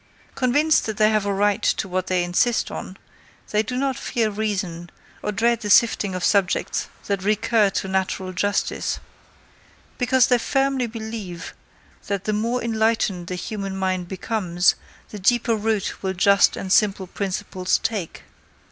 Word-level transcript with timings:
Convinced 0.33 0.87
that 0.87 0.97
they 0.97 1.11
have 1.11 1.27
a 1.27 1.31
right 1.31 1.61
to 1.61 1.87
what 1.87 2.07
they 2.07 2.23
insist 2.23 2.71
on, 2.71 2.97
they 3.51 3.61
do 3.61 3.77
not 3.77 3.95
fear 3.95 4.31
reason, 4.31 4.89
or 5.21 5.31
dread 5.31 5.61
the 5.61 5.69
sifting 5.69 6.15
of 6.15 6.23
subjects 6.25 6.87
that 7.05 7.21
recur 7.23 7.69
to 7.69 7.87
natural 7.87 8.33
justice: 8.33 8.97
because 9.99 10.25
they 10.25 10.39
firmly 10.39 10.87
believe, 10.87 11.53
that 12.07 12.23
the 12.23 12.33
more 12.33 12.63
enlightened 12.63 13.27
the 13.27 13.35
human 13.35 13.77
mind 13.77 14.07
becomes, 14.07 14.73
the 15.09 15.19
deeper 15.19 15.55
root 15.55 16.01
will 16.01 16.13
just 16.13 16.57
and 16.57 16.73
simple 16.73 17.05
principles 17.05 17.77
take. 17.77 18.23